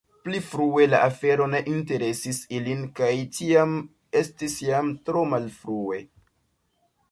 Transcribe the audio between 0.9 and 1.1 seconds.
la